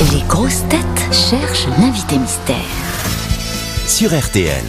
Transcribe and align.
Les 0.00 0.22
grosses 0.22 0.66
têtes 0.70 1.12
cherchent 1.12 1.66
l'invité 1.78 2.16
mystère. 2.16 2.56
sur 3.86 4.18
RTL. 4.18 4.64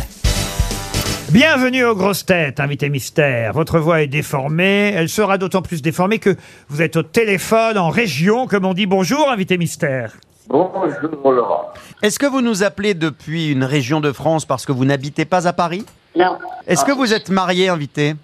Bienvenue 1.29 1.85
aux 1.85 1.95
grosses 1.95 2.25
têtes, 2.25 2.59
invité 2.59 2.89
mystère. 2.89 3.53
Votre 3.53 3.79
voix 3.79 4.01
est 4.01 4.07
déformée. 4.07 4.91
Elle 4.93 5.07
sera 5.07 5.37
d'autant 5.37 5.61
plus 5.61 5.81
déformée 5.81 6.19
que 6.19 6.35
vous 6.67 6.81
êtes 6.81 6.97
au 6.97 7.03
téléphone 7.03 7.77
en 7.77 7.89
région, 7.89 8.45
comme 8.45 8.65
on 8.65 8.73
dit 8.73 8.87
bonjour, 8.87 9.29
invité 9.29 9.57
mystère. 9.57 10.17
Bonjour 10.49 11.31
Laurent. 11.31 11.69
Est-ce 12.01 12.19
que 12.19 12.25
vous 12.25 12.41
nous 12.41 12.63
appelez 12.63 12.93
depuis 12.93 13.53
une 13.53 13.63
région 13.63 14.01
de 14.01 14.11
France 14.11 14.43
parce 14.43 14.65
que 14.65 14.73
vous 14.73 14.83
n'habitez 14.83 15.23
pas 15.23 15.47
à 15.47 15.53
Paris? 15.53 15.85
Non. 16.13 16.37
Est-ce 16.67 16.83
que 16.83 16.91
vous 16.91 17.13
êtes 17.13 17.29
marié, 17.29 17.69
invité? 17.69 18.15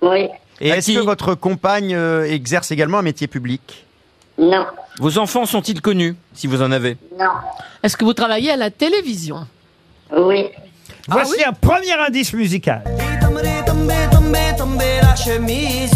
Oui. 0.00 0.26
Et 0.60 0.70
est-ce 0.70 0.90
que 0.90 1.04
votre 1.04 1.36
compagne 1.36 1.94
euh, 1.94 2.24
exerce 2.24 2.72
également 2.72 2.98
un 2.98 3.02
métier 3.02 3.28
public? 3.28 3.86
Non. 4.38 4.66
Vos 4.98 5.18
enfants 5.18 5.46
sont-ils 5.46 5.80
connus, 5.80 6.16
si 6.34 6.46
vous 6.46 6.62
en 6.62 6.70
avez 6.70 6.96
Non. 7.18 7.30
Est-ce 7.82 7.96
que 7.96 8.04
vous 8.04 8.14
travaillez 8.14 8.50
à 8.50 8.56
la 8.56 8.70
télévision 8.70 9.46
Oui. 10.16 10.46
Voici 11.08 11.42
un 11.44 11.52
premier 11.52 11.92
indice 11.92 12.32
musical. 12.32 12.82
Chemise. 15.24 15.92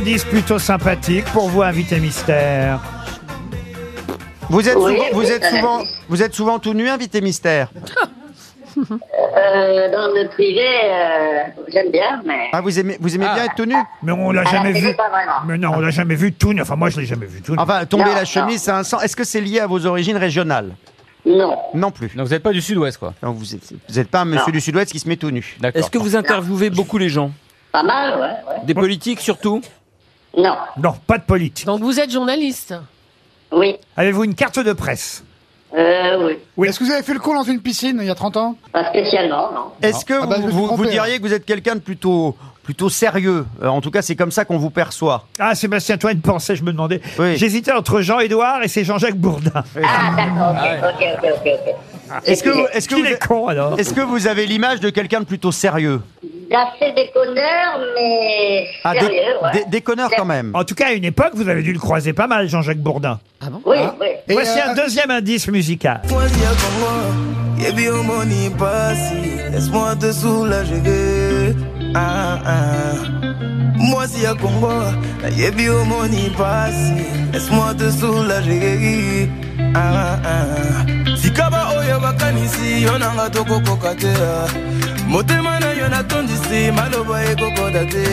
Indice 0.00 0.24
plutôt 0.24 0.58
sympathique 0.58 1.26
pour 1.26 1.48
vous, 1.50 1.62
invité 1.62 2.00
mystère. 2.00 2.80
vous 4.48 4.66
êtes, 4.66 4.76
Oui, 4.76 4.94
souvent, 4.96 5.04
vous, 5.12 5.30
êtes 5.30 5.44
souvent, 5.44 5.78
vous 6.08 6.22
êtes 6.22 6.34
souvent 6.34 6.58
tout 6.58 6.72
nu, 6.74 6.88
invité 6.88 7.20
mystère 7.20 7.68
Euh, 8.78 9.90
dans 9.92 10.06
le 10.14 10.28
privé, 10.28 10.64
euh, 10.64 11.42
j'aime 11.72 11.90
bien, 11.90 12.22
mais. 12.24 12.48
Ah, 12.52 12.60
vous 12.62 12.78
aimez, 12.78 12.96
vous 13.00 13.14
aimez 13.14 13.26
bien 13.34 13.44
être 13.44 13.54
tout 13.56 13.64
nu? 13.66 13.74
Mais 14.02 14.12
on 14.12 14.30
l'a 14.30 14.42
Ah, 14.46 14.50
jamais 14.50 14.72
vu. 14.72 14.94
pas 14.94 15.08
vraiment. 15.10 15.32
Mais 15.46 15.58
non, 15.58 15.72
on 15.74 15.80
l'a 15.80 15.90
jamais 15.90 16.14
vu 16.14 16.32
tout 16.32 16.52
nu. 16.54 16.62
Enfin, 16.62 16.76
moi, 16.76 16.88
je 16.88 17.00
l'ai 17.00 17.06
jamais 17.06 17.26
vu 17.26 17.42
tout 17.42 17.52
nu. 17.52 17.58
Enfin, 17.58 17.84
tomber 17.84 18.04
Non, 18.04 18.14
la 18.14 18.20
non. 18.20 18.24
chemise, 18.26 18.62
c'est 18.62 18.70
un 18.70 18.84
sens. 18.84 19.02
Est-ce 19.02 19.16
que 19.16 19.24
c'est 19.24 19.40
lié 19.40 19.60
à 19.60 19.66
vos 19.66 19.84
origines 19.86 20.16
régionales? 20.16 20.70
Non. 21.26 21.58
Non 21.74 21.90
plus. 21.90 22.08
Donc 22.16 22.26
vous 22.28 22.32
n'êtes 22.32 22.42
pas 22.42 22.52
du 22.52 22.60
sud-ouest, 22.62 22.96
quoi. 22.96 23.12
Vous 23.22 23.44
n'êtes 23.52 23.72
vous 23.88 23.98
êtes 23.98 24.08
pas 24.08 24.20
un 24.20 24.24
monsieur 24.24 24.46
Non. 24.46 24.52
du 24.52 24.60
Sud-Ouest 24.60 24.92
qui 24.92 24.98
se 25.00 25.08
met 25.08 25.16
tout 25.16 25.30
nu. 25.30 25.56
D'accord. 25.60 25.80
Est-ce 25.82 25.90
que 25.90 25.98
vous 25.98 26.16
interviewez 26.16 26.70
beaucoup 26.70 26.96
les 26.96 27.08
gens? 27.10 27.32
Pas 27.72 27.82
mal, 27.82 28.14
ouais, 28.14 28.20
ouais. 28.20 28.64
Des 28.64 28.74
politiques 28.74 29.20
surtout? 29.20 29.60
Non. 30.36 30.56
Non, 30.82 30.94
pas 31.06 31.18
de 31.18 31.24
politique. 31.24 31.66
Donc 31.66 31.80
vous 31.80 31.98
êtes 31.98 32.10
journaliste 32.10 32.74
Oui. 33.52 33.76
Avez-vous 33.96 34.24
une 34.24 34.34
carte 34.34 34.58
de 34.60 34.72
presse 34.72 35.24
Euh, 35.76 36.24
oui. 36.26 36.32
Oui. 36.56 36.68
Est-ce 36.68 36.78
que 36.78 36.84
vous 36.84 36.90
avez 36.90 37.02
fait 37.02 37.14
le 37.14 37.20
cours 37.20 37.34
dans 37.34 37.42
une 37.44 37.60
piscine 37.60 37.98
il 38.00 38.06
y 38.06 38.10
a 38.10 38.14
30 38.14 38.36
ans? 38.36 38.56
Pas 38.72 38.88
spécialement, 38.88 39.50
non. 39.52 39.64
Est-ce 39.82 40.04
que 40.04 40.14
Ah 40.22 40.26
bah, 40.26 40.36
je 40.38 40.42
vous, 40.48 40.62
me 40.62 40.66
suis 40.68 40.76
vous- 40.76 40.86
diriez 40.86 41.18
que 41.18 41.22
vous 41.22 41.32
êtes 41.34 41.44
quelqu'un 41.46 41.74
de 41.76 41.80
plutôt, 41.80 42.36
plutôt 42.64 42.88
sérieux? 42.88 43.46
Euh, 43.62 43.68
En 43.68 43.80
tout 43.80 43.90
cas, 43.92 44.02
c'est 44.02 44.16
comme 44.16 44.30
ça 44.32 44.44
qu'on 44.44 44.58
vous 44.58 44.70
perçoit. 44.70 45.26
Ah, 45.38 45.54
Sébastien 45.54 45.96
Toine 45.96 46.20
pensait, 46.20 46.56
je 46.56 46.64
me 46.64 46.72
demandais. 46.72 47.00
Oui. 47.20 47.36
J'hésitais 47.36 47.72
entre 47.72 48.00
Jean-Édouard 48.00 48.62
et 48.64 48.68
c'est 48.68 48.82
Jean-Jacques 48.84 49.16
Bourdin. 49.16 49.62
Ah, 49.82 50.12
d'accord, 50.16 50.54
ok, 50.54 50.98
ok, 51.02 51.24
ok, 51.24 51.30
ok, 51.44 51.52
ok. 51.68 51.74
Est-ce 52.26 52.42
que, 52.42 52.76
est-ce 52.76 52.88
que 52.88 52.94
Qu'il 52.96 53.04
vous, 53.04 53.10
est 53.12 53.24
con, 53.24 53.46
alors 53.46 53.78
est-ce 53.78 53.94
que 53.94 54.00
vous 54.00 54.26
avez 54.26 54.46
l'image 54.46 54.80
de 54.80 54.90
quelqu'un 54.90 55.20
de 55.20 55.24
plutôt 55.24 55.52
sérieux? 55.52 56.00
Assez 56.52 56.92
déconneur, 56.92 57.78
mais. 57.94 58.66
Ah, 58.82 58.92
dé- 58.94 59.00
sérieux, 59.00 59.20
ouais. 59.42 59.52
dé- 59.52 59.64
déconneur 59.68 60.10
quand 60.16 60.24
même. 60.24 60.50
En 60.54 60.64
tout 60.64 60.74
cas, 60.74 60.88
à 60.88 60.92
une 60.92 61.04
époque, 61.04 61.30
vous 61.34 61.48
avez 61.48 61.62
dû 61.62 61.72
le 61.72 61.78
croiser 61.78 62.12
pas 62.12 62.26
mal, 62.26 62.48
Jean-Jacques 62.48 62.78
Bourdin. 62.78 63.20
Oui, 63.64 63.76
oui. 64.00 64.06
Et, 64.28 64.32
Voici 64.32 64.58
euh, 64.58 64.70
un 64.70 64.74
deuxième 64.74 65.10
indice 65.12 65.46
musical. 65.48 66.00
Si 66.08 67.88
au 67.88 68.02
money 68.02 68.50
laisse-moi 69.52 69.94
te 69.96 70.10
soulager. 70.12 71.54
Ah, 71.94 72.38
ah. 72.44 72.92
Moi 73.76 74.06
si 74.06 74.26
à 74.26 74.34
Congo, 74.34 74.70
yebi 75.36 75.68
au 75.68 75.84
money 75.84 76.30
passi, 76.36 77.04
laisse-moi 77.32 77.74
te 77.78 77.90
soulager. 77.90 79.28
Ah, 79.74 80.16
ah. 80.24 81.16
Sikaba 81.16 81.59
oyo 81.90 82.00
bakanisi 82.00 82.82
yo 82.82 82.98
nanga 82.98 83.30
tokokoka 83.30 83.94
te 83.94 84.06
ah. 84.22 84.46
motema 85.08 85.58
na 85.60 85.72
yo 85.72 85.88
natondisi 85.88 86.70
maloba 86.72 87.24
ekokoda 87.24 87.84
te 87.86 88.04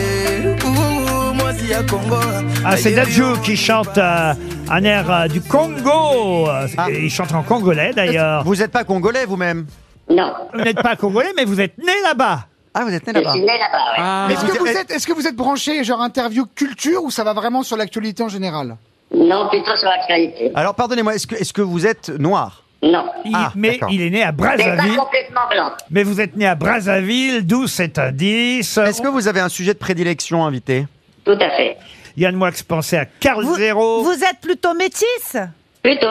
Ouh, 0.66 1.32
moi 1.34 1.52
si 1.54 1.72
à 1.72 1.82
Congo 1.84 2.16
Ah, 2.64 2.76
c'est 2.76 2.92
Dadju 2.92 3.38
qui 3.44 3.56
chante 3.56 3.96
euh, 3.98 4.34
un 4.68 4.82
air 4.84 5.08
euh, 5.10 5.28
du 5.28 5.40
Congo. 5.40 6.48
Euh, 6.48 6.66
Ah. 6.76 6.90
Il 6.90 7.08
chante 7.10 7.32
en 7.32 7.42
congolais, 7.42 7.92
d'ailleurs. 7.94 8.42
Vous 8.44 8.56
n'êtes 8.56 8.72
pas 8.72 8.82
congolais 8.84 9.24
vous-même? 9.26 9.66
Non. 10.10 10.32
Vous 10.52 10.60
n'êtes 10.60 10.82
pas 10.82 10.96
congolais, 10.96 11.32
mais 11.36 11.44
vous 11.44 11.60
êtes 11.60 11.78
né 11.78 11.92
là-bas. 12.02 12.46
Ah, 12.74 12.84
vous 12.84 12.92
êtes 12.92 13.06
né 13.06 13.12
Je 13.14 13.18
là-bas. 13.20 13.32
suis 13.32 13.40
né 13.42 13.46
là-bas, 13.46 13.84
ouais. 13.92 13.98
Ah, 13.98 14.26
Est-ce 14.30 14.44
que, 14.44 14.58
vous 14.58 14.66
êtes- 14.66 14.76
êtes, 14.76 14.90
est-ce 14.90 15.06
que 15.06 15.12
vous 15.12 15.26
êtes 15.26 15.36
branché 15.36 15.84
genre 15.84 16.00
interview 16.02 16.46
culture 16.54 17.04
ou 17.04 17.10
ça 17.10 17.22
va 17.24 17.32
vraiment 17.32 17.62
sur 17.62 17.76
l'actualité 17.76 18.22
en 18.24 18.28
général? 18.28 18.76
Non, 19.14 19.48
plutôt 19.48 19.76
sur 19.76 19.88
l'actualité. 19.88 20.50
Alors, 20.54 20.74
pardonnez-moi, 20.74 21.14
est-ce 21.14 21.26
que, 21.26 21.36
est-ce 21.36 21.52
que 21.52 21.62
vous 21.62 21.86
êtes 21.86 22.08
noir? 22.10 22.64
Non. 22.82 23.06
Il- 23.24 23.32
Ah, 23.34 23.52
mais 23.56 23.72
d'accord. 23.72 23.88
il 23.90 24.02
est 24.02 24.10
né 24.10 24.22
à 24.22 24.30
Mais 24.32 24.36
pas 24.38 24.56
Brazzaville. 24.56 24.96
complètement 24.96 25.40
blanc. 25.50 25.70
Mais 25.90 26.02
vous 26.04 26.20
êtes 26.20 26.36
né 26.36 26.46
à 26.46 26.54
Brazzaville, 26.54 27.44
d'où 27.46 27.66
cet 27.66 27.98
indice. 27.98 28.78
Est-ce 28.78 29.02
que 29.02 29.08
vous 29.08 29.26
avez 29.26 29.40
un 29.40 29.48
sujet 29.48 29.74
de 29.74 29.78
prédilection 29.78 30.44
invité? 30.46 30.86
Tout 31.24 31.32
à 31.32 31.50
fait. 31.50 31.76
Yann 32.16 32.34
Moix 32.36 32.50
pensait 32.66 32.98
à 32.98 33.04
Carl 33.04 33.44
Vous, 33.44 33.56
Zéro. 33.56 34.02
vous 34.02 34.12
êtes 34.24 34.40
plutôt 34.40 34.74
métisse? 34.74 35.36
Plutôt. 35.82 36.06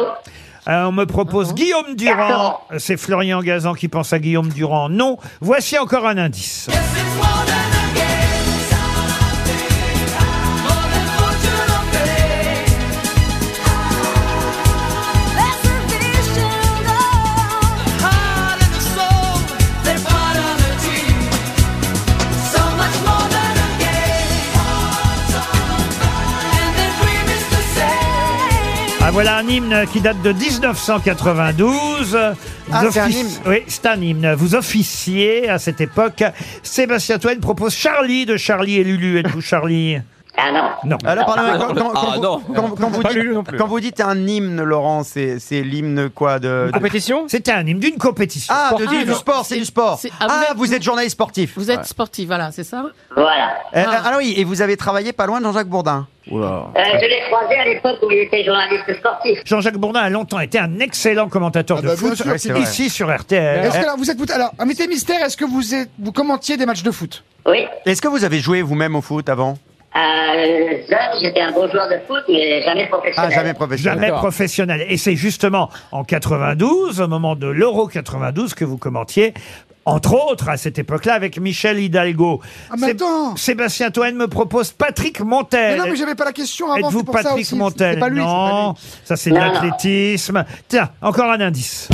Euh, 0.70 0.84
on 0.86 0.92
me 0.92 1.06
propose 1.06 1.54
Guillaume 1.54 1.96
Durand. 1.96 2.60
C'est 2.78 2.98
Florian 2.98 3.42
Gazan 3.42 3.74
qui 3.74 3.88
pense 3.88 4.12
à 4.12 4.20
Guillaume 4.20 4.50
Durand. 4.50 4.90
Non. 4.90 5.18
Voici 5.40 5.78
encore 5.78 6.06
un 6.06 6.18
indice. 6.18 6.68
Hymne 29.58 29.86
qui 29.92 30.02
date 30.02 30.22
de 30.22 30.32
1992. 30.32 32.16
Ah, 32.16 32.34
Vous 32.84 32.92
c'est 32.92 33.00
un 33.00 33.08
offici- 33.08 33.20
hymne. 33.20 33.30
Oui, 33.48 33.64
c'est 33.68 33.86
un 33.86 34.02
hymne. 34.02 34.34
Vous 34.34 34.56
officiez 34.56 35.50
à 35.50 35.58
cette 35.60 35.82
époque. 35.82 36.24
Sébastien 36.64 37.18
Toine 37.20 37.40
propose 37.40 37.74
Charlie 37.74 38.26
de 38.26 38.38
Charlie 38.38 38.78
et 38.78 38.84
Lulu. 38.84 39.20
Êtes-vous 39.20 39.42
Charlie? 39.42 39.98
Ah 40.40 40.52
non. 40.52 40.70
Non. 40.92 40.98
Alors, 41.04 41.26
pardonnez-moi, 41.26 41.68
quand, 41.68 41.74
quand- 41.76 41.92
Ah, 41.96 42.16
vous, 42.16 42.22
non. 42.22 42.42
quand- 42.56 42.70
quand 42.80 42.90
vous 42.90 43.02
Pas 43.02 43.10
dites, 43.10 43.18
Lulu 43.18 43.34
non 43.34 43.44
plus. 43.44 43.58
quand 43.58 43.68
vous 43.68 43.80
dites 43.80 44.00
un 44.02 44.16
hymne, 44.28 44.62
Laurent, 44.62 45.04
c'est 45.04 45.40
c'est 45.40 45.62
l'hymne 45.64 46.10
quoi 46.12 46.38
de, 46.38 46.68
de- 46.68 46.72
Compétition? 46.72 47.26
C'était 47.28 47.52
un 47.52 47.66
hymne 47.66 47.80
d'une 47.80 47.98
compétition. 47.98 48.54
Ah, 48.56 48.76
de- 48.78 48.86
du, 48.86 49.14
sport, 49.14 49.46
c'est 49.46 49.56
C'est- 49.56 49.60
du 49.62 49.66
sport. 49.66 49.98
c'est- 50.00 50.12
ah, 50.20 50.28
Ah, 50.30 50.34
vous 50.38 50.44
êtes- 50.44 50.58
vous 50.58 50.74
êtes 50.76 50.84
journaliste 50.84 51.14
sportif. 51.14 51.54
Vous 51.58 51.72
êtes 51.72 51.86
sportif, 51.86 52.28
voilà, 52.28 52.52
c'est 52.52 52.64
ça? 52.64 52.86
Voilà. 53.16 53.50
Euh, 53.76 53.84
Ah. 53.88 54.08
alors 54.08 54.20
oui, 54.20 54.36
et 54.38 54.44
vous 54.44 54.62
avez 54.62 54.78
travaillé 54.78 55.12
pas 55.12 55.26
loin 55.26 55.40
de 55.40 55.46
Jean-Jacques 55.46 55.70
Bourdin. 55.70 56.08
Euh, 56.30 56.34
je 56.76 57.06
l'ai 57.08 57.22
croisé 57.32 57.56
à 57.56 57.66
l'époque 57.66 57.98
où 58.04 58.12
il 58.12 58.20
était 58.20 58.44
journaliste 58.44 58.94
sportif. 59.00 59.40
Jean-Jacques 59.46 59.78
Bourdin 59.78 60.02
a 60.02 60.10
longtemps 60.10 60.40
été 60.42 60.60
un 60.60 60.78
excellent 60.80 61.30
commentateur 61.30 61.78
Ah 61.80 61.82
de 61.82 61.88
bah, 61.88 61.96
bien 61.96 62.10
foot 62.10 62.16
sûr, 62.18 62.26
c'est 62.38 62.50
vrai. 62.52 62.62
ici 62.62 62.90
sur 62.90 63.10
RTL. 63.16 63.66
Est-ce 63.66 63.80
que 63.80 63.84
alors, 63.84 63.98
vous 63.98 64.12
êtes 64.12 64.32
alors 64.32 64.52
invité 64.60 64.88
mystère 64.88 65.24
Est-ce 65.26 65.38
que 65.38 65.46
vous 65.46 65.74
êtes 65.74 65.90
vous 65.98 66.12
commentiez 66.12 66.58
des 66.58 66.66
matchs 66.66 66.84
de 66.84 66.92
foot? 66.92 67.24
Oui. 67.48 67.66
Est-ce 67.86 68.02
que 68.02 68.10
vous 68.10 68.26
avez 68.26 68.40
joué 68.40 68.62
vous-même 68.62 68.96
au 68.98 69.02
foot 69.02 69.30
avant? 69.30 69.58
J'étais 71.22 71.42
un 71.42 71.52
beau 71.52 71.68
joueur 71.70 71.88
de 71.90 71.98
foot, 72.08 72.24
mais 72.30 72.62
jamais 72.64 72.84
Ah, 72.86 72.88
professionnel. 72.98 73.32
jamais 73.32 73.54
professionnel. 73.54 74.00
Jamais 74.00 74.12
professionnel. 74.18 74.86
Et 74.90 74.98
c'est 74.98 75.16
justement 75.16 75.70
en 75.92 76.04
92, 76.04 77.02
au 77.02 77.08
moment 77.08 77.36
de 77.36 77.48
l'Euro 77.48 77.88
92, 77.88 78.54
que 78.54 78.66
vous 78.66 78.78
commentiez, 78.78 79.34
entre 79.86 80.14
autres, 80.32 80.50
à 80.50 80.58
cette 80.58 80.78
époque-là, 80.80 81.14
avec 81.14 81.40
Michel 81.40 81.80
Hidalgo. 81.80 82.42
Ah, 82.70 82.74
mais 82.78 82.88
Sé- 82.88 82.92
attends 82.92 83.36
Sébastien 83.38 83.90
Toen 83.90 84.16
me 84.16 84.28
propose 84.28 84.72
Patrick 84.74 85.22
Montel. 85.22 85.72
Mais 85.72 85.78
non, 85.78 85.86
mais 85.90 85.96
j'avais 85.96 86.16
pas 86.16 86.26
la 86.26 86.34
question 86.34 86.72
avant. 86.72 86.88
Êtes-vous 86.90 87.00
c'est 87.00 87.06
pour 87.06 87.16
ça 87.16 87.24
Patrick 87.24 87.46
aussi. 87.46 87.56
Montel 87.56 87.94
C'est 87.94 88.00
pas 88.00 88.10
lui, 88.10 88.20
c'est 88.20 88.26
pas 88.26 88.52
Non, 88.52 88.72
lui. 88.74 88.80
ça 89.06 89.16
c'est 89.16 89.30
de 89.30 89.36
non. 89.36 89.42
l'athlétisme. 89.42 90.44
Tiens, 90.68 90.90
encore 91.02 91.32
un 91.32 91.40
indice. 91.40 91.88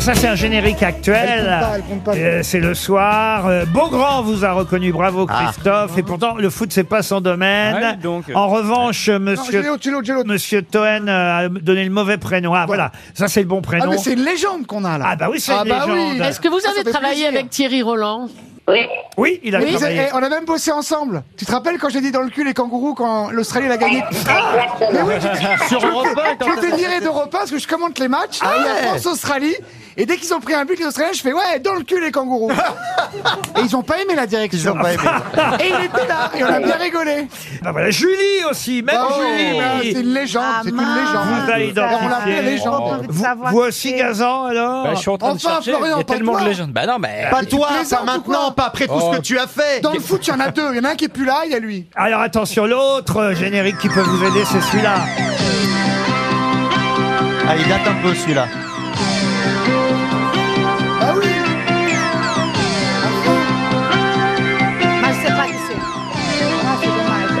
Ah, 0.00 0.02
ça, 0.02 0.14
c'est 0.14 0.28
un 0.28 0.34
générique 0.34 0.82
actuel. 0.82 1.28
Elle 1.28 1.42
compte 1.44 1.60
pas, 1.60 1.72
elle 1.76 1.82
compte 1.82 2.04
pas. 2.04 2.14
Euh, 2.14 2.40
c'est 2.42 2.58
le 2.58 2.72
soir. 2.74 3.46
Euh, 3.46 3.66
Beaugrand 3.66 4.22
vous 4.22 4.46
a 4.46 4.52
reconnu. 4.52 4.92
Bravo, 4.92 5.26
Ah. 5.28 5.42
Christophe. 5.52 5.98
Et 5.98 6.02
pourtant, 6.02 6.36
le 6.36 6.48
foot, 6.48 6.72
c'est 6.72 6.84
pas 6.84 7.02
son 7.02 7.20
domaine. 7.20 7.74
Ouais, 7.74 7.96
donc. 8.02 8.24
En 8.34 8.48
revanche, 8.48 9.10
monsieur, 9.10 9.62
monsieur 10.24 10.62
Toen 10.62 11.06
a 11.10 11.50
donné 11.50 11.84
le 11.84 11.90
mauvais 11.90 12.16
prénom. 12.16 12.54
Ah, 12.54 12.64
voilà. 12.66 12.92
Ça, 13.12 13.28
c'est 13.28 13.40
le 13.42 13.46
bon 13.46 13.58
Ah, 13.62 13.66
prénom. 13.66 13.90
mais 13.90 13.98
c'est 13.98 14.14
une 14.14 14.24
légende 14.24 14.66
qu'on 14.66 14.86
a 14.86 14.96
là. 14.96 15.04
Ah, 15.10 15.16
bah 15.16 15.28
oui, 15.30 15.38
c'est 15.38 15.52
Ah, 15.52 15.64
une 15.64 15.68
bah 15.68 15.84
oui. 15.86 15.92
légende. 16.12 16.20
Est-ce 16.28 16.40
que 16.40 16.48
vous 16.48 16.60
Ça, 16.60 16.68
ça 16.68 16.74
avez 16.76 16.84
fait 16.84 16.90
travaillé 16.92 17.24
plaisir. 17.24 17.38
avec 17.38 17.50
Thierry 17.50 17.82
Roland 17.82 18.28
Oui. 18.68 18.86
Oui, 19.18 19.38
il 19.44 19.54
a 19.54 19.58
Oui, 19.58 19.72
travaillé. 19.74 20.00
et 20.00 20.12
on 20.14 20.22
a 20.22 20.28
même 20.30 20.46
bossé 20.46 20.72
ensemble. 20.72 21.24
Tu 21.36 21.44
te 21.44 21.52
rappelles 21.52 21.76
quand 21.78 21.90
j'ai 21.90 22.00
dit 22.00 22.10
dans 22.12 22.22
le 22.22 22.30
cul 22.30 22.44
les 22.44 22.54
kangourous 22.54 22.94
quand 22.94 23.30
l'Australie 23.30 23.68
l'a 23.68 23.76
gagné 23.76 24.02
Mais 24.92 25.02
oui, 25.02 25.14
Sur 25.68 25.84
Europe 25.86 26.06
1, 26.40 26.46
je 26.56 26.60
t'ai 26.70 26.76
viré 26.76 27.00
d'Europa 27.00 27.38
parce 27.40 27.50
que 27.50 27.58
je 27.58 27.68
commente 27.68 27.98
les 27.98 28.08
matchs. 28.08 28.38
Ah 28.40 28.52
il 28.58 28.64
y 28.64 28.68
a 28.68 28.72
ouais. 28.72 28.80
France-Australie. 28.88 29.54
Et 29.96 30.06
dès 30.06 30.16
qu'ils 30.16 30.32
ont 30.32 30.40
pris 30.40 30.54
un 30.54 30.64
but, 30.64 30.78
les 30.78 30.86
Australiens, 30.86 31.12
je 31.12 31.20
fais 31.20 31.32
ouais, 31.32 31.58
dans 31.62 31.74
le 31.74 31.82
cul 31.82 32.00
les 32.00 32.10
kangourous. 32.12 32.50
et 33.56 33.60
ils 33.60 33.74
ont 33.76 33.82
pas 33.82 34.00
aimé 34.00 34.14
la 34.14 34.24
Ils 34.24 34.28
direction. 34.28 34.72
ont 34.72 34.78
pas 34.82 34.92
aimé. 34.92 35.02
Et 35.60 35.68
il 35.68 35.84
était 35.86 36.06
là, 36.06 36.30
et 36.36 36.44
on 36.44 36.46
a 36.54 36.60
bien 36.60 36.76
rigolé. 36.76 37.26
Bah 37.62 37.72
voilà, 37.72 37.90
Julie 37.90 38.44
aussi, 38.48 38.82
même 38.82 38.96
Oh, 39.00 39.14
Julie. 39.20 39.58
mais 39.58 39.92
c'est 39.92 40.00
une 40.00 40.14
légende, 40.14 40.42
Ah, 40.46 40.60
c'est 40.62 40.70
une 40.70 40.76
mince. 40.76 40.98
légende. 40.98 41.26
Vous 41.26 41.50
a 41.50 41.58
Et 41.58 41.72
on 42.02 42.08
l'appelait 42.08 42.32
identifié. 42.32 42.42
légende. 42.42 43.06
Vous, 43.08 43.24
vous 43.50 43.58
aussi, 43.58 43.94
Gazan, 43.94 44.44
alors 44.46 44.84
Bah, 44.84 44.90
je 44.94 45.00
suis 45.00 45.10
en 45.10 45.18
train 45.18 45.30
de 45.30 45.36
Enfin, 45.36 45.48
chercher. 45.56 45.72
Florian, 45.72 45.96
il 45.96 45.98
y 45.98 46.00
a 46.02 46.04
pas 46.04 46.14
tellement 46.14 46.32
toi. 46.32 46.40
de 46.42 46.46
légendes. 46.48 46.70
Bah 46.72 46.86
non, 46.86 46.98
mais. 46.98 47.26
Pas 47.30 47.44
toi, 47.44 47.68
pas 47.90 48.02
maintenant, 48.04 48.52
pas 48.52 48.66
après 48.66 48.86
tout 48.86 48.92
Oh. 48.94 49.10
ce 49.12 49.18
que 49.18 49.22
tu 49.22 49.38
as 49.38 49.46
fait. 49.46 49.80
Dans 49.82 49.92
le 49.92 50.00
foot, 50.00 50.26
il 50.26 50.30
y 50.30 50.32
en 50.32 50.40
a 50.40 50.50
deux. 50.50 50.68
Il 50.72 50.76
y 50.76 50.80
en 50.80 50.84
a 50.84 50.90
un 50.90 50.94
qui 50.94 51.06
est 51.06 51.08
plus 51.08 51.24
là, 51.24 51.42
il 51.46 51.52
y 51.52 51.54
a 51.54 51.58
lui. 51.58 51.86
Alors 51.96 52.20
attention, 52.20 52.64
l'autre 52.66 53.16
euh, 53.18 53.34
générique 53.34 53.78
qui 53.78 53.88
peut 53.88 54.00
vous 54.00 54.24
aider, 54.24 54.44
c'est 54.44 54.60
celui-là. 54.60 54.94
Ah, 57.48 57.56
il 57.56 57.68
date 57.68 57.80
un 57.88 58.02
peu 58.02 58.14
celui-là. 58.14 58.46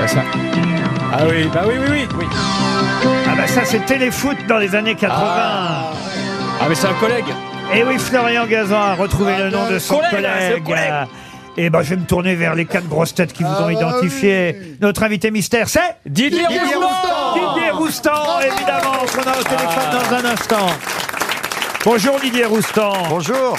Bah, 0.00 0.08
ça. 0.08 0.22
Ah 1.12 1.18
oui, 1.28 1.48
bah 1.52 1.62
oui, 1.66 1.74
oui, 1.78 1.86
oui. 1.90 2.08
oui. 2.18 2.26
Ah 3.26 3.34
bah 3.36 3.46
ça, 3.46 3.64
c'est 3.64 3.84
Téléfoot 3.84 4.36
dans 4.48 4.58
les 4.58 4.74
années 4.74 4.94
80. 4.94 5.14
Ah. 5.22 5.92
Ah, 6.60 6.66
mais 6.68 6.74
c'est 6.74 6.86
un 6.86 6.94
collègue. 6.94 7.24
Et 7.74 7.84
oui, 7.84 7.98
Florian 7.98 8.46
Gazan 8.46 8.80
a 8.80 8.94
retrouvé 8.94 9.32
Ah, 9.36 9.42
le 9.44 9.50
nom 9.50 9.68
de 9.70 9.78
son 9.78 9.96
collègue, 9.96 10.10
collègue. 10.10 10.30
c'est 10.40 10.56
le 10.56 10.60
collègue. 10.62 10.92
Et 11.56 11.68
ben, 11.68 11.82
je 11.82 11.90
vais 11.90 11.96
me 11.96 12.06
tourner 12.06 12.34
vers 12.34 12.54
les 12.54 12.64
quatre 12.64 12.88
grosses 12.88 13.14
têtes 13.14 13.32
qui 13.32 13.42
vous 13.42 13.50
Ah 13.54 13.62
ont 13.62 13.66
bah 13.66 13.72
identifié. 13.72 14.56
oui. 14.58 14.76
Notre 14.80 15.02
invité 15.02 15.30
mystère, 15.30 15.68
c'est 15.68 15.96
Didier, 16.06 16.40
Didier 16.48 16.60
Roustan. 16.74 16.80
Roustan. 17.34 17.54
Didier 17.54 17.70
Roustan, 17.70 18.40
évidemment, 18.40 18.96
qu'on 19.12 19.30
a 19.30 19.38
au 19.38 19.42
téléphone 19.42 19.90
dans 19.92 20.28
un 20.28 20.32
instant. 20.32 20.66
Bonjour 21.84 22.18
Didier 22.20 22.44
Roustan. 22.46 22.92
Bonjour. 23.10 23.58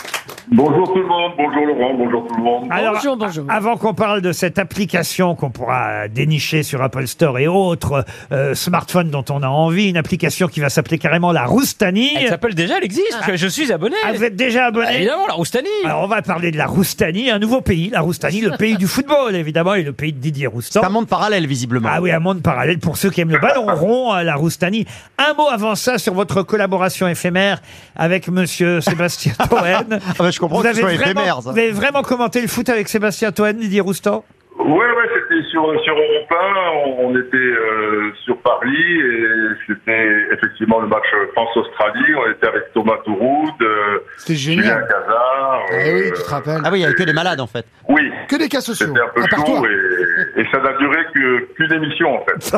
Bonjour 0.49 0.91
tout 0.91 0.99
le 0.99 1.07
monde, 1.07 1.33
bonjour 1.37 1.65
Laurent, 1.65 1.93
bonjour 1.97 2.27
tout 2.27 2.35
le 2.35 2.43
monde. 2.43 2.67
Alors, 2.71 2.93
Bonjour, 2.95 3.15
bonjour. 3.15 3.45
Avant 3.47 3.77
qu'on 3.77 3.93
parle 3.93 4.21
de 4.21 4.31
cette 4.31 4.57
application 4.57 5.35
qu'on 5.35 5.51
pourra 5.51 6.07
dénicher 6.07 6.63
sur 6.63 6.81
Apple 6.81 7.05
Store 7.07 7.37
et 7.37 7.47
autres 7.47 8.03
euh, 8.31 8.55
smartphones 8.55 9.09
dont 9.11 9.23
on 9.29 9.43
a 9.43 9.47
envie, 9.47 9.89
une 9.89 9.97
application 9.97 10.47
qui 10.47 10.59
va 10.59 10.69
s'appeler 10.69 10.97
carrément 10.97 11.31
la 11.31 11.45
Roustanie. 11.45 12.11
Elle 12.17 12.27
s'appelle 12.29 12.55
déjà, 12.55 12.77
elle 12.77 12.83
existe. 12.83 13.17
Je- 13.27 13.35
Je 13.35 13.47
suis 13.47 13.71
abonné. 13.71 13.95
Ah, 14.03 14.13
vous 14.13 14.23
êtes 14.23 14.35
déjà 14.35 14.65
abonné 14.65 14.87
Bah, 14.87 14.93
évidemment, 14.95 15.27
la 15.27 15.33
Roustanie. 15.35 15.67
Alors 15.85 16.03
on 16.03 16.07
va 16.07 16.21
parler 16.21 16.51
de 16.51 16.57
la 16.57 16.65
Roustanie, 16.65 17.29
un 17.29 17.39
nouveau 17.39 17.61
pays, 17.61 17.89
la 17.89 18.01
Roustanie, 18.01 18.41
le 18.41 18.57
pays 18.57 18.77
du 18.77 18.87
football 18.87 19.35
évidemment 19.35 19.75
et 19.75 19.83
le 19.83 19.93
pays 19.93 20.11
de 20.11 20.19
Didier 20.19 20.47
Roustan. 20.47 20.79
C'est 20.81 20.85
un 20.87 20.89
monde 20.89 21.07
parallèle, 21.07 21.45
visiblement. 21.45 21.89
Ah 21.91 22.01
oui, 22.01 22.11
un 22.11 22.19
monde 22.19 22.41
parallèle 22.41 22.79
pour 22.79 22.97
ceux 22.97 23.09
qui 23.11 23.21
aiment 23.21 23.31
le 23.31 23.39
ballon 23.39 23.65
rond, 23.75 24.13
euh, 24.13 24.23
la 24.23 24.35
Roustanie. 24.35 24.85
Un 25.19 25.33
mot 25.35 25.47
avant 25.49 25.75
ça 25.75 25.97
sur 25.99 26.13
votre 26.15 26.41
collaboration 26.41 27.07
éphémère 27.07 27.61
avec 27.95 28.27
Monsieur 28.27 28.81
Sébastien 28.81 29.33
Toen. 29.49 29.59
Ah 29.61 30.13
bah, 30.17 30.30
je 30.31 30.39
comprends 30.39 30.61
que 30.61 30.73
ce 30.73 30.79
soit 30.79 30.95
vraiment, 30.95 31.21
éphémère, 31.21 31.41
ça. 31.41 31.51
vous 31.51 31.57
avez 31.57 31.71
vraiment 31.71 32.01
commenté 32.01 32.41
le 32.41 32.47
foot 32.47 32.69
avec 32.69 32.87
Sébastien 32.89 33.31
Toen, 33.31 33.53
Didier 33.53 33.81
Roustan? 33.81 34.23
Ouais, 34.57 34.65
ouais, 34.67 35.09
sur, 35.49 35.61
sur 35.83 35.93
Europe 35.95 36.31
1, 36.31 36.35
on, 36.85 37.07
on 37.07 37.19
était 37.19 37.35
euh, 37.37 38.11
sur 38.23 38.37
Paris 38.41 38.69
et 38.69 39.27
c'était 39.67 40.07
effectivement 40.33 40.79
le 40.79 40.87
match 40.87 41.05
France-Australie, 41.33 42.13
on 42.15 42.31
était 42.31 42.47
avec 42.47 42.71
Thomas 42.73 42.97
Touroud, 43.05 43.49
euh, 43.61 43.99
C'était 44.17 44.35
Julien 44.35 44.61
génial. 44.63 44.87
Cazard. 44.87 45.61
Eh 45.71 45.93
oui, 45.93 46.01
euh, 46.07 46.11
tu 46.15 46.23
te 46.23 46.29
rappelles. 46.29 46.61
Ah 46.63 46.69
oui, 46.71 46.79
il 46.79 46.81
y 46.81 46.85
avait 46.85 46.93
que 46.93 47.03
des 47.03 47.13
malades 47.13 47.39
en 47.41 47.47
fait. 47.47 47.65
oui, 47.89 48.11
Que 48.27 48.35
des 48.37 48.49
cas 48.49 48.61
sociaux. 48.61 48.87
c'était 48.87 48.99
un 48.99 49.09
peu 49.13 49.21
chaud 49.35 49.65
et, 49.65 50.41
et 50.41 50.45
ça 50.51 50.59
n'a 50.59 50.73
duré 50.77 50.97
que- 51.13 51.53
qu'une 51.55 51.73
émission 51.73 52.15
en 52.15 52.25
fait. 52.25 52.57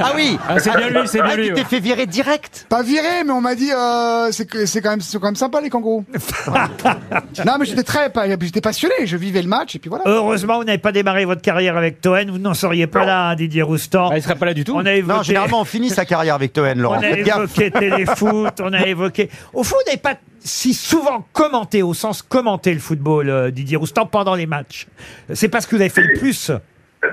Ah 0.00 0.12
oui. 0.14 0.38
Ah, 0.48 0.58
c'est 0.58 0.76
bien 0.76 0.88
lui, 0.90 1.06
c'est 1.08 1.20
bien 1.22 1.30
Ah, 1.32 1.36
lui. 1.36 1.48
tu 1.48 1.54
t'es 1.54 1.64
fait 1.64 1.80
virer 1.80 2.06
direct. 2.06 2.66
Pas 2.70 2.82
viré, 2.82 3.24
mais 3.26 3.32
on 3.32 3.40
m'a 3.40 3.54
dit 3.54 3.70
euh, 3.72 4.28
c'est 4.30 4.48
que 4.48 4.66
c'est 4.66 4.80
quand 4.80 4.90
même 4.90 5.00
c'est 5.00 5.18
quand 5.18 5.26
même 5.26 5.34
sympa 5.34 5.60
les 5.60 5.70
kangourous. 5.70 6.04
non, 7.46 7.52
mais 7.58 7.64
j'étais 7.66 7.82
très 7.82 8.10
pas- 8.10 8.26
j'étais 8.40 8.60
passionné, 8.60 8.94
je 9.04 9.16
vivais 9.16 9.42
le 9.42 9.48
match 9.48 9.74
et 9.76 9.78
puis 9.78 9.88
voilà. 9.88 10.04
Heureusement, 10.06 10.58
vous 10.58 10.64
n'avez 10.64 10.78
pas 10.78 10.92
démarré 10.92 11.24
votre 11.24 11.42
carrière 11.42 11.76
avec 11.76 11.97
Toen, 12.00 12.30
vous 12.30 12.38
n'en 12.38 12.54
seriez 12.54 12.86
pas 12.86 13.04
là, 13.04 13.28
hein, 13.30 13.34
Didier 13.34 13.62
Roustan. 13.62 14.10
Ah, 14.12 14.16
il 14.16 14.22
serait 14.22 14.36
pas 14.36 14.46
là 14.46 14.54
du 14.54 14.64
tout. 14.64 14.72
On 14.74 14.84
a 14.86 14.92
évoqué... 14.94 15.16
Non, 15.16 15.22
généralement 15.22 15.60
on 15.60 15.64
finit 15.64 15.90
sa 15.90 16.04
carrière 16.04 16.34
avec 16.34 16.52
Toen, 16.52 16.78
Laurent. 16.78 16.96
On 16.96 16.98
a 16.98 17.02
Faites 17.02 17.24
gaffe. 17.26 17.36
évoqué 17.38 17.70
téléfoot, 17.70 18.60
on 18.62 18.72
a 18.72 18.80
évoqué. 18.86 19.28
Au 19.52 19.62
fond, 19.64 19.76
vous 19.78 19.84
n'avez 19.90 20.00
pas 20.00 20.14
si 20.40 20.72
souvent 20.74 21.26
commenté, 21.32 21.82
au 21.82 21.94
sens 21.94 22.22
commenter 22.22 22.72
le 22.72 22.80
football, 22.80 23.28
euh, 23.28 23.50
Didier 23.50 23.76
Roustan, 23.76 24.06
pendant 24.06 24.34
les 24.34 24.46
matchs. 24.46 24.86
C'est 25.34 25.48
parce 25.48 25.66
que 25.66 25.74
vous 25.76 25.80
avez 25.82 25.90
fait 25.90 26.02
le 26.02 26.18
plus. 26.18 26.50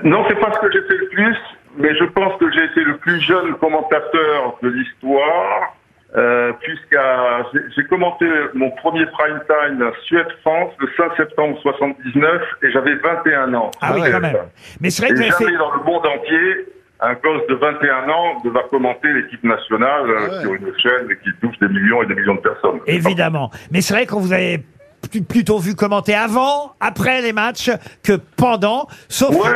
Non, 0.04 0.24
c'est 0.28 0.38
pas 0.40 0.52
ce 0.52 0.58
que 0.60 0.72
j'ai 0.72 0.82
fait 0.86 0.96
le 0.98 1.08
plus, 1.08 1.36
mais 1.78 1.94
je 1.98 2.04
pense 2.04 2.38
que 2.40 2.50
j'ai 2.52 2.64
été 2.64 2.80
le 2.82 2.96
plus 2.98 3.20
jeune 3.20 3.54
commentateur 3.60 4.56
de 4.62 4.68
l'histoire, 4.68 5.74
euh, 6.16 6.52
puisqu'à 6.62 7.44
j'ai- 7.76 7.84
commenté 7.84 8.26
mon 8.54 8.70
premier 8.72 9.04
prime 9.06 9.40
time 9.48 9.90
Suède-France 10.06 10.72
le 10.78 10.88
5 10.96 11.16
septembre 11.16 11.58
79 11.62 12.42
et 12.62 12.70
j'avais 12.72 12.94
21 12.96 13.52
ans. 13.54 13.70
Ah 13.80 13.92
oui, 13.94 14.00
Euh, 14.04 14.12
quand 14.12 14.20
même. 14.20 14.36
Mais 14.80 14.90
c'est 14.90 15.02
vrai 15.06 15.14
que 15.14 15.22
jamais 15.22 15.56
dans 15.58 15.72
le 15.74 15.82
monde 15.84 16.06
entier, 16.06 16.66
un 17.00 17.12
gosse 17.14 17.46
de 17.48 17.54
21 17.54 18.08
ans 18.08 18.40
devra 18.44 18.62
commenter 18.70 19.12
l'équipe 19.12 19.44
nationale 19.44 20.08
euh, 20.08 20.16
Ah 20.18 20.34
ouais. 20.36 20.40
sur 20.42 20.54
une 20.54 20.72
chaîne 20.78 21.08
qui 21.22 21.30
touche 21.42 21.58
des 21.60 21.68
millions 21.68 22.02
et 22.02 22.06
des 22.06 22.14
millions 22.14 22.36
de 22.36 22.40
personnes. 22.40 22.80
Évidemment. 22.86 23.50
Mais 23.70 23.82
c'est 23.82 23.92
vrai 23.94 24.06
qu'on 24.06 24.20
vous 24.20 24.32
avez 24.32 24.64
pl- 25.12 25.22
plutôt 25.24 25.58
vu 25.58 25.74
commenter 25.74 26.14
avant, 26.14 26.72
après 26.80 27.20
les 27.20 27.34
matchs, 27.34 27.70
que 28.02 28.14
pendant. 28.38 28.86
Sauf. 29.10 29.30
Ouais, 29.36 29.52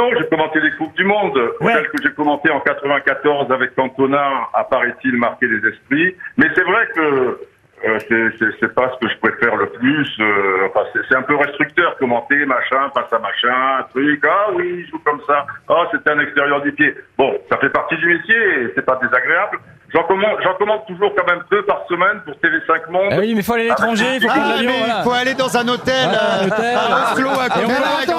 non, 0.00 0.10
j'ai 0.18 0.26
commenté 0.28 0.60
les 0.60 0.70
Coupes 0.72 0.96
du 0.96 1.04
Monde. 1.04 1.38
Ouais. 1.60 1.74
Celle 1.74 1.88
que 1.88 2.02
j'ai 2.02 2.12
commentée 2.12 2.50
en 2.50 2.60
94 2.60 3.52
avec 3.52 3.74
Cantona 3.74 4.48
a, 4.54 4.64
paraît-il, 4.64 5.16
marqué 5.16 5.46
les 5.46 5.68
esprits. 5.68 6.16
Mais 6.38 6.46
c'est 6.54 6.64
vrai 6.64 6.88
que 6.94 7.38
euh, 7.86 7.98
c'est- 8.08 8.36
c'est 8.38 8.50
c'est 8.60 8.74
pas 8.74 8.90
ce 8.94 9.06
que 9.06 9.12
je 9.12 9.18
préfère 9.18 9.56
le 9.56 9.66
plus. 9.70 10.08
euh, 10.20 10.68
enfin, 10.68 10.84
c'est 10.92 11.00
c'est 11.08 11.16
un 11.16 11.22
peu 11.22 11.36
restricteur, 11.36 11.96
commenter, 11.98 12.44
machin, 12.46 12.88
passe 12.94 13.12
à 13.12 13.18
machin, 13.18 13.84
truc. 13.90 14.22
Ah 14.26 14.48
oui, 14.54 14.84
il 14.84 14.90
joue 14.90 14.98
comme 15.04 15.20
ça. 15.26 15.46
Ah, 15.68 15.84
c'était 15.92 16.10
un 16.10 16.18
extérieur 16.20 16.60
du 16.62 16.72
pied. 16.72 16.94
Bon, 17.18 17.32
ça 17.50 17.56
fait 17.58 17.70
partie 17.70 17.96
du 17.96 18.06
métier 18.06 18.36
et 18.36 18.72
c'est 18.74 18.84
pas 18.84 18.98
désagréable. 19.02 19.58
J'en 19.92 20.04
commande, 20.04 20.36
j'en 20.44 20.54
commande 20.54 20.86
toujours 20.86 21.12
quand 21.16 21.26
même 21.28 21.42
deux 21.50 21.62
par 21.62 21.84
semaine 21.88 22.20
pour 22.24 22.34
TV5 22.34 22.88
Monde. 22.92 23.08
Ah 23.10 23.16
oui, 23.18 23.34
mais 23.34 23.40
il 23.40 23.42
faut 23.42 23.54
aller 23.54 23.64
à 23.66 23.70
l'étranger, 23.70 24.20
faut 24.20 24.28
prendre 24.28 24.42
Ah, 24.46 24.48
l'avion. 24.54 24.70
mais 24.70 24.78
voilà. 24.78 24.94
il 25.00 25.02
faut 25.04 25.12
aller 25.12 25.34
dans 25.34 25.56
un 25.56 25.66
hôtel, 25.68 25.94
Voilà, 26.04 26.22
euh, 26.22 26.42
un 26.42 26.46
hôtel. 26.46 26.76
à 26.76 27.12
Oslo, 27.12 27.28
à 27.28 27.46
Et 27.46 27.50
on 27.50 27.68
Copenhague, 27.68 28.10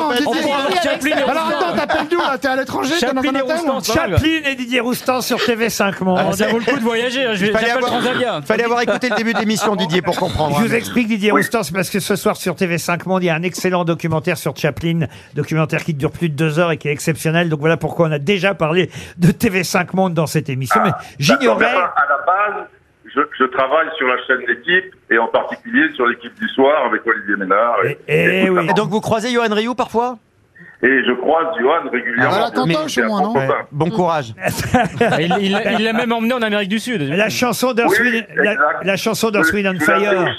alors, 1.30 1.48
attends, 1.48 1.76
t'appelles 1.78 2.08
d'où 2.10 2.18
là 2.18 2.38
T'es 2.38 2.48
à 2.50 2.56
l'étranger 2.58 2.96
Chaplin 3.00 3.34
et 3.36 3.42
Roustan. 3.42 3.80
Chaplin 3.82 4.40
et 4.46 4.56
Didier 4.56 4.80
Roustan 4.82 5.22
sur 5.22 5.38
TV5 5.38 6.02
Monde. 6.04 6.20
Ah, 6.22 6.32
ça 6.34 6.48
vaut 6.48 6.60
le 6.60 6.66
coup 6.66 6.76
de 6.78 6.84
voyager. 6.84 7.26
hein. 7.26 7.34
Je 7.36 7.46
vais 7.46 7.52
Fallait 7.52 7.72
avoir, 7.72 7.92
fallait 8.46 8.64
avoir 8.66 8.82
écouté 8.82 9.10
le 9.10 9.16
début 9.16 9.34
de 9.34 9.40
l'émission, 9.52 9.76
Didier, 9.76 10.02
pour 10.02 10.16
comprendre. 10.18 10.58
Je 10.60 10.66
vous 10.68 10.74
explique 10.74 11.08
Didier 11.08 11.32
Roustan, 11.32 11.64
c'est 11.64 11.74
parce 11.74 11.90
que 11.90 12.00
ce 12.00 12.16
soir 12.16 12.36
sur 12.38 12.56
TV5 12.56 13.08
Monde, 13.08 13.24
il 13.24 13.28
y 13.28 13.30
a 13.30 13.36
un 13.36 13.44
excellent 13.44 13.84
documentaire 13.84 14.38
sur 14.38 14.56
Chaplin, 14.56 15.08
documentaire 15.36 15.84
qui 15.84 15.94
dure 15.94 16.12
plus 16.12 16.30
de 16.30 16.36
deux 16.36 16.60
heures 16.60 16.72
et 16.72 16.78
qui 16.78 16.88
est 16.88 16.92
exceptionnel. 16.92 17.50
Donc 17.50 17.60
voilà 17.60 17.78
pourquoi 17.78 18.08
on 18.08 18.12
a 18.12 18.20
déjà 18.20 18.54
parlé 18.54 18.90
de 19.18 19.28
TV5 19.28 19.88
Monde 19.96 20.14
dans 20.14 20.28
cette 20.28 20.50
émission. 20.50 20.80
Mais 20.84 20.90
D'accord, 20.92 21.06
j'ignorais. 21.20 21.66
À 21.66 21.72
la 22.10 22.26
base, 22.26 22.68
je, 23.14 23.20
je 23.38 23.44
travaille 23.46 23.88
sur 23.98 24.08
la 24.08 24.16
chaîne 24.26 24.46
d'équipe 24.48 24.94
et 25.10 25.18
en 25.18 25.28
particulier 25.28 25.92
sur 25.96 26.06
l'équipe 26.08 26.34
du 26.40 26.48
soir 26.50 26.86
avec 26.86 27.02
Olivier 27.06 27.36
Ménard. 27.36 27.76
Et- 27.86 27.98
et 28.08 28.48
tout 28.48 28.54
oui. 28.54 28.66
ça. 28.66 28.72
Et 28.72 28.74
donc 28.74 28.90
vous 28.90 29.02
croisez 29.02 29.32
Johan 29.34 29.54
Rioux 29.54 29.76
parfois? 29.76 30.18
Et 30.84 31.04
je 31.06 31.12
croise 31.22 31.46
Johan 31.60 31.90
régulièrement. 31.92 32.24
Ah, 32.34 32.50
voilà, 32.50 32.52
t'entends, 32.52 32.88
chez 32.88 33.04
moi, 33.04 33.22
bon 33.22 33.34
non. 33.36 33.48
Bon 33.72 33.90
courage. 33.92 34.34
Il 35.40 35.52
l'a 35.84 35.94
même 35.94 36.12
emmené 36.12 36.34
en 36.34 36.42
Amérique 36.42 36.70
du 36.70 36.80
Sud. 36.80 37.02
La 37.04 37.30
chanson 37.30 37.74
d'Earth, 37.74 37.92
Oui, 38.00 38.10
Wind- 38.12 38.26
la, 38.36 38.54
exact. 38.54 38.84
la 38.84 38.98
chanson 38.98 39.30
d'Earth, 39.30 39.54
Wind 39.54 39.68
and 39.68 39.80
je 39.80 39.86
Fire. 39.86 40.36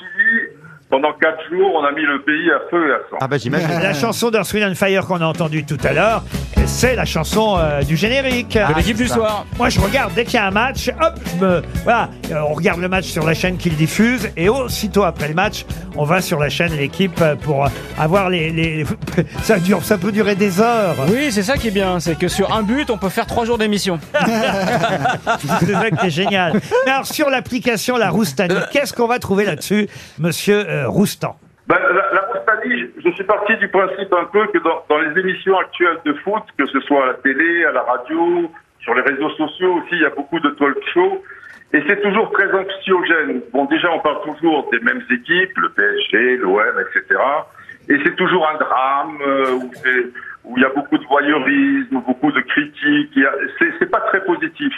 Pendant 0.92 1.14
quatre 1.14 1.42
jours, 1.48 1.72
on 1.74 1.84
a 1.86 1.90
mis 1.92 2.02
le 2.02 2.20
pays 2.20 2.50
à 2.50 2.68
feu 2.70 2.90
et 2.90 2.92
à 2.92 2.98
sang. 3.08 3.16
Ah 3.22 3.26
bah 3.26 3.38
j'imagine. 3.38 3.66
La 3.82 3.94
chanson 3.94 4.30
d'Earth, 4.30 4.52
Wind 4.52 4.72
and 4.72 4.74
Fire 4.74 5.06
qu'on 5.06 5.22
a 5.22 5.24
entendue 5.24 5.64
tout 5.64 5.78
à 5.84 5.94
l'heure, 5.94 6.22
c'est 6.66 6.94
la 6.94 7.06
chanson 7.06 7.56
euh, 7.58 7.82
du 7.82 7.96
générique. 7.96 8.58
De 8.58 8.76
l'équipe 8.76 8.98
du 8.98 9.08
ça. 9.08 9.14
soir. 9.14 9.46
Moi, 9.56 9.70
je 9.70 9.80
regarde 9.80 10.12
dès 10.14 10.24
qu'il 10.24 10.34
y 10.34 10.36
a 10.36 10.46
un 10.46 10.50
match, 10.50 10.90
hop, 11.00 11.14
je 11.24 11.44
me, 11.44 11.62
voilà, 11.84 12.10
euh, 12.30 12.40
on 12.46 12.52
regarde 12.52 12.78
le 12.80 12.90
match 12.90 13.06
sur 13.06 13.24
la 13.24 13.32
chaîne 13.32 13.56
qu'il 13.56 13.74
diffuse, 13.74 14.30
et 14.36 14.50
aussitôt 14.50 15.04
après 15.04 15.28
le 15.28 15.34
match, 15.34 15.64
on 15.96 16.04
va 16.04 16.20
sur 16.20 16.38
la 16.38 16.50
chaîne 16.50 16.72
l'équipe 16.76 17.20
euh, 17.22 17.36
pour 17.36 17.66
avoir 17.98 18.28
les, 18.28 18.50
les, 18.50 18.84
ça 19.42 19.58
dure, 19.58 19.82
ça 19.82 19.96
peut 19.96 20.12
durer 20.12 20.34
des 20.34 20.60
heures. 20.60 20.96
Oui, 21.08 21.32
c'est 21.32 21.42
ça 21.42 21.56
qui 21.56 21.68
est 21.68 21.72
bien, 21.72 22.00
c'est 22.00 22.18
que 22.18 22.28
sur 22.28 22.54
un 22.54 22.62
but, 22.62 22.90
on 22.90 22.98
peut 22.98 23.08
faire 23.08 23.26
trois 23.26 23.46
jours 23.46 23.56
d'émission. 23.56 23.98
C'est 24.12 25.72
ça 25.72 25.90
qui 25.90 26.06
est 26.06 26.10
génial. 26.10 26.60
Mais 26.84 26.92
alors, 26.92 27.06
sur 27.06 27.30
l'application 27.30 27.96
La 27.96 28.10
Roustanie, 28.10 28.54
qu'est-ce 28.72 28.92
qu'on 28.92 29.06
va 29.06 29.18
trouver 29.18 29.46
là-dessus, 29.46 29.88
monsieur 30.18 30.68
euh, 30.81 30.81
Roustan 30.86 31.36
Ben, 31.68 31.78
la, 31.78 32.12
la 32.12 32.20
Roustanie, 32.32 32.90
je, 33.04 33.10
suis 33.10 33.24
parti 33.24 33.56
du 33.56 33.68
principe 33.68 34.12
un 34.12 34.24
peu 34.24 34.46
que 34.48 34.58
dans, 34.58 34.98
les 34.98 35.20
émissions 35.20 35.58
actuelles 35.58 35.98
de 36.04 36.12
foot, 36.14 36.42
que 36.58 36.66
ce 36.66 36.80
soit 36.80 37.04
à 37.04 37.06
la 37.08 37.14
télé, 37.14 37.64
à 37.64 37.72
la 37.72 37.82
radio, 37.82 38.50
sur 38.80 38.94
les 38.94 39.02
réseaux 39.02 39.30
sociaux 39.30 39.74
aussi, 39.74 39.92
il 39.92 40.02
y 40.02 40.04
a 40.04 40.10
beaucoup 40.10 40.40
de 40.40 40.50
talk 40.50 40.76
shows. 40.92 41.22
Et 41.74 41.82
c'est 41.88 42.02
toujours 42.02 42.30
très 42.32 42.52
anxiogène. 42.52 43.40
Bon, 43.52 43.64
déjà, 43.64 43.90
on 43.92 44.00
parle 44.00 44.22
toujours 44.24 44.68
des 44.70 44.80
mêmes 44.80 45.02
équipes, 45.10 45.56
le 45.56 45.70
PSG, 45.70 46.36
l'OM, 46.38 46.60
etc. 46.80 47.20
Et 47.88 47.98
c'est 48.04 48.14
toujours 48.16 48.46
un 48.48 48.58
drame 48.58 49.18
euh, 49.26 49.52
où, 49.52 49.70
où 50.44 50.56
il 50.58 50.62
y 50.62 50.66
a 50.66 50.68
beaucoup 50.68 50.98
de 50.98 51.04
voyeurisme, 51.04 52.02
beaucoup 52.06 52.30
de 52.30 52.40
critiques. 52.40 53.18
C'est 53.80 53.90
pas 53.90 54.00
très 54.00 54.22
positif. 54.24 54.74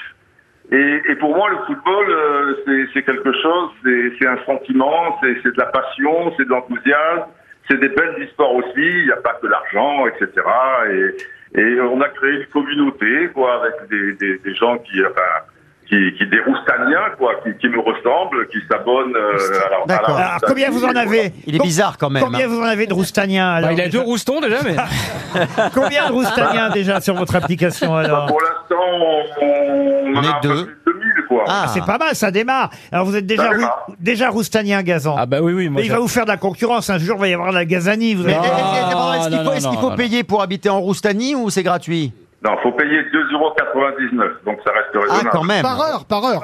Et, 0.72 1.02
et 1.10 1.14
pour 1.16 1.36
moi, 1.36 1.48
le 1.50 1.58
football, 1.66 2.06
euh, 2.10 2.54
c'est- 2.66 2.86
c'est 2.94 3.02
quelque 3.02 3.32
chose, 3.42 3.70
c'est 3.84 4.12
c'est 4.18 4.26
un 4.26 4.38
sentiment, 4.46 5.18
c'est 5.22 5.36
c'est 5.42 5.52
de 5.54 5.58
la 5.58 5.66
passion, 5.66 6.32
c'est 6.36 6.44
de 6.44 6.50
l'enthousiasme, 6.50 7.26
c'est 7.70 7.78
des 7.80 7.90
belles 7.90 8.16
histoires 8.26 8.52
aussi. 8.54 8.72
Il 8.76 9.04
n'y 9.06 9.12
a 9.12 9.16
pas 9.16 9.34
que 9.40 9.46
l'argent, 9.46 10.06
etc. 10.06 10.28
Et, 10.90 11.60
et 11.60 11.80
on 11.80 12.00
a 12.00 12.08
créé 12.08 12.30
une 12.40 12.46
communauté, 12.46 13.28
quoi, 13.34 13.60
avec 13.62 13.88
des, 13.90 14.12
des, 14.14 14.38
des 14.38 14.54
gens 14.54 14.78
qui, 14.78 15.00
enfin, 15.04 15.44
qui, 15.86 16.14
qui 16.14 16.26
des 16.26 16.40
roustaniens, 16.40 17.10
quoi, 17.18 17.34
qui, 17.44 17.54
qui 17.58 17.68
me 17.68 17.78
ressemblent, 17.78 18.48
qui 18.48 18.58
s'abonnent 18.68 19.14
euh, 19.14 19.36
D'accord. 19.86 20.16
Alors, 20.16 20.38
combien 20.46 20.70
vous 20.70 20.84
en 20.84 20.96
avez 20.96 21.30
Il 21.46 21.56
est 21.56 21.62
bizarre 21.62 21.98
quand 21.98 22.08
même. 22.10 22.24
Combien 22.24 22.46
hein. 22.46 22.48
vous 22.48 22.60
en 22.60 22.64
avez 22.64 22.86
de 22.86 22.94
Roustaniens 22.94 23.50
alors 23.52 23.68
Bah, 23.68 23.74
il 23.74 23.80
a 23.82 23.88
deux 23.88 24.00
roustons 24.00 24.40
déjà, 24.40 24.56
mais. 24.64 24.76
Combien 25.74 26.08
de 26.08 26.12
Roustaniens 26.12 26.70
déjà 26.70 27.00
sur 27.02 27.14
votre 27.14 27.36
application 27.36 27.92
Bah, 27.92 27.98
alors 28.00 28.26
pour 28.26 28.40
l'instant, 28.40 28.82
on, 29.42 29.83
On 30.14 30.18
en 30.18 30.22
est 30.22 30.26
a 30.26 30.36
un 30.36 30.40
peu 30.40 30.48
deux. 30.48 30.64
plus 30.66 30.74
de 30.86 30.92
2000, 30.98 31.12
quoi. 31.28 31.44
Ah. 31.48 31.62
Ah, 31.64 31.68
C'est 31.68 31.84
pas 31.84 31.98
mal, 31.98 32.14
ça 32.14 32.30
démarre. 32.30 32.70
Alors 32.92 33.04
vous 33.06 33.16
êtes 33.16 33.26
déjà, 33.26 33.48
rou- 33.48 33.54
démarre. 33.56 33.86
déjà 34.00 34.30
Roustanien 34.30 34.82
Gazan. 34.82 35.16
Ah 35.18 35.26
bah 35.26 35.38
oui, 35.42 35.52
oui, 35.52 35.68
moi. 35.68 35.80
Mais 35.80 35.86
il 35.86 35.92
va 35.92 35.98
vous 35.98 36.08
faire 36.08 36.24
de 36.24 36.30
la 36.30 36.36
concurrence. 36.36 36.88
Un 36.90 36.98
jour, 36.98 37.16
il 37.16 37.20
va 37.20 37.28
y 37.28 37.34
avoir 37.34 37.52
la 37.52 37.64
Gazanie. 37.64 38.14
Vous 38.14 38.24
Mais, 38.24 38.34
allez- 38.34 38.48
Ah, 38.52 39.16
Est-ce 39.18 39.28
qu'il 39.28 39.36
non, 39.36 39.42
faut, 39.44 39.44
non, 39.44 39.52
est-ce 39.52 39.66
qu'il 39.68 39.74
non, 39.76 39.80
faut 39.80 39.90
non. 39.90 39.96
payer 39.96 40.24
pour 40.24 40.42
habiter 40.42 40.68
en 40.70 40.80
Roustanie 40.80 41.34
ou 41.34 41.50
c'est 41.50 41.62
gratuit? 41.62 42.12
Non, 42.44 42.50
faut 42.62 42.72
payer 42.72 43.00
2,99€, 43.10 44.44
donc 44.44 44.58
ça 44.64 44.70
reste 44.72 44.90
Ah 44.94 45.00
raisonnable. 45.00 45.28
quand 45.32 45.44
même. 45.44 45.62
Par 45.62 45.80
heure, 45.80 46.04
par 46.04 46.24
heure. 46.24 46.42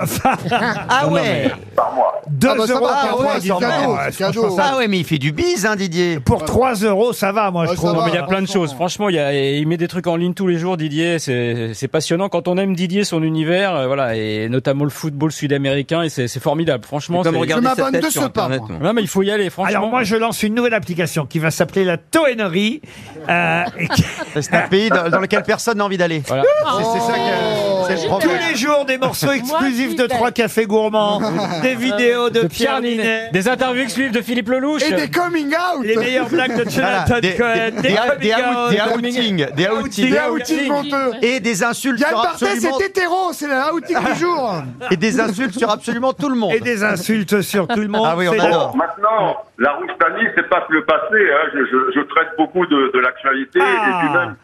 Ah 0.88 1.08
ouais. 1.08 1.50
Par 1.76 1.92
mois. 1.94 2.19
2 2.30 2.48
Ah 2.50 2.54
bah 2.56 2.66
ça 2.66 2.72
euros 2.74 2.86
va, 2.86 3.16
ouais, 3.20 3.28
c'est 3.40 3.48
donc. 3.48 3.60
cadeau, 3.60 3.92
Ouais, 3.92 3.98
c'est 4.10 4.22
franchement, 4.24 4.42
cadeau. 4.42 4.56
ça- 4.56 4.64
Ah 4.72 4.76
ouais, 4.78 4.88
mais 4.88 4.98
il 4.98 5.04
fait 5.04 5.18
du 5.18 5.32
bise, 5.32 5.66
hein, 5.66 5.76
Didier. 5.76 6.20
Pour 6.20 6.44
3 6.44 6.74
euros, 6.74 7.12
ça 7.12 7.32
va, 7.32 7.50
moi, 7.50 7.64
je 7.66 7.70
Ouais, 7.70 7.76
ça 7.76 7.82
trouve. 7.82 7.96
va. 7.96 8.04
Mais 8.04 8.10
il 8.12 8.14
y 8.14 8.18
a 8.18 8.22
plein 8.22 8.40
de 8.42 8.46
choses. 8.48 8.72
Franchement, 8.74 9.08
il, 9.08 9.16
y 9.16 9.18
a, 9.18 9.32
il 9.34 9.66
met 9.66 9.76
des 9.76 9.88
trucs 9.88 10.06
en 10.06 10.16
ligne 10.16 10.32
tous 10.34 10.46
les 10.46 10.58
jours, 10.58 10.76
Didier. 10.76 11.18
C'est 11.18 11.72
c'est 11.74 11.88
passionnant. 11.88 12.28
Quand 12.28 12.46
on 12.48 12.56
aime 12.56 12.74
Didier, 12.76 13.04
son 13.04 13.22
univers, 13.22 13.74
euh, 13.74 13.86
voilà, 13.86 14.16
et 14.16 14.48
notamment 14.48 14.84
le 14.84 14.90
football 14.90 15.32
sud-américain, 15.32 16.02
et 16.02 16.08
c'est 16.08 16.28
c'est 16.28 16.40
formidable. 16.40 16.84
Franchement, 16.84 17.22
c'est- 17.22 17.30
regarder 17.30 17.66
Je 17.66 17.70
sa 17.70 17.76
m'abonne 17.76 17.92
tête 17.92 18.04
de 18.04 18.10
sur 18.10 18.22
ce 18.22 18.26
pas, 18.28 18.44
Internet. 18.44 18.60
moi. 18.68 18.78
moi. 18.78 18.88
Ouais, 18.88 18.92
mais 18.94 19.02
il 19.02 19.08
faut 19.08 19.22
y 19.22 19.30
aller, 19.30 19.50
franchement. 19.50 19.76
Alors 19.76 19.88
moi, 19.90 20.02
je 20.04 20.16
lance 20.16 20.42
une 20.42 20.54
nouvelle 20.54 20.74
application 20.74 21.26
qui 21.26 21.38
va 21.38 21.50
s'appeler 21.50 21.84
la 21.84 21.96
Toennerie. 21.96 22.80
euh, 23.28 23.62
et 23.78 23.88
qui- 23.88 24.04
C'est 24.40 24.54
un 24.54 24.68
pays 24.68 24.88
dans, 24.90 25.08
dans 25.08 25.18
lequel 25.20 25.42
personne 25.42 25.78
n'a 25.78 25.84
envie 25.84 25.96
d'aller. 25.98 26.22
Voilà. 26.26 26.42
C'est 26.78 26.84
c'est 27.00 27.06
ça 27.06 27.12
que 27.14 27.18
c'est 27.88 27.94
le 27.94 28.00
Tous 28.02 28.08
problème. 28.08 28.38
les 28.50 28.56
jours, 28.56 28.84
des 28.86 28.98
morceaux 28.98 29.30
exclusifs 29.32 29.90
j'y 29.90 29.96
de 29.96 30.02
vais. 30.02 30.08
trois 30.08 30.30
cafés 30.30 30.66
gourmands, 30.66 31.20
des 31.62 31.74
vidéos 31.74 32.19
de, 32.28 32.40
de 32.42 32.46
Pierre 32.48 32.80
Ninet, 32.80 33.30
des 33.32 33.48
interviews 33.48 33.82
exclusives 33.82 34.12
de 34.12 34.20
Philippe 34.20 34.48
Lelouch. 34.50 34.82
Et 34.82 34.92
des 34.94 35.10
coming 35.10 35.48
out. 35.54 35.84
les 35.84 35.96
meilleures 35.96 36.28
blagues 36.28 36.62
de 36.64 36.68
Jonathan 36.68 37.04
Voilà, 37.06 37.20
des, 37.20 37.34
Cohen, 37.36 37.54
des- 37.54 37.70
des, 37.70 37.82
des- 37.82 37.88
des 37.88 37.94
coming 37.94 38.34
out- 38.34 38.56
out, 38.56 38.70
des 38.70 38.76
des 38.76 39.08
outings, 39.08 39.46
des 39.54 39.68
outings, 39.68 40.10
Des 40.10 40.18
outings 40.28 40.70
honteux. 40.72 41.12
et 41.22 41.40
des 41.40 41.64
insultes 41.64 42.00
Yann 42.00 42.10
sur 42.10 42.22
Barthès 42.22 42.48
absolument 42.50 42.78
est 42.80 42.84
hétéro, 42.86 43.32
c'est 43.32 43.48
la 43.48 43.70
du 43.72 44.18
jour. 44.20 44.54
et 44.90 44.96
des 44.96 45.20
insultes 45.20 45.58
sur 45.58 45.70
absolument 45.70 46.12
tout 46.12 46.28
le 46.28 46.34
monde. 46.36 46.52
et 46.54 46.60
des 46.60 46.82
insultes 46.84 47.40
sur 47.42 47.66
tout 47.68 47.80
le 47.80 47.88
monde. 47.88 48.06
Ah 48.06 48.14
oui, 48.16 48.28
on 48.28 48.32
C'est- 48.32 48.40
adore. 48.40 48.72
Bon, 48.72 48.78
maintenant, 48.78 49.36
la 49.58 49.72
Roustanie, 49.72 50.26
c'est 50.34 50.48
pas 50.48 50.64
que 50.68 50.72
le 50.72 50.84
passé. 50.84 51.14
Hein. 51.14 51.48
Je, 51.54 51.58
je, 51.64 52.00
je 52.00 52.00
traite 52.06 52.28
beaucoup 52.36 52.66
de, 52.66 52.90
de 52.94 52.98
l'actualité 52.98 53.60
Ah. 53.62 54.02
et 54.04 54.12
même, 54.16 54.36